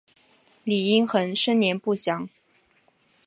[0.63, 2.27] 李殷衡生年不详。